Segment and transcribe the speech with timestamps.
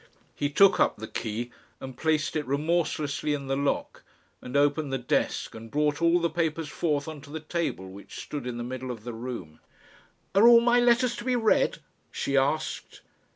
[0.33, 4.01] He took up the key, and placed it remorselessly in the lock,
[4.41, 8.19] and opened the desk, and brought all the papers forth on to the table which
[8.19, 9.59] stood in the middle of the room.
[10.33, 13.01] "Are all my letters to be read?" she asked.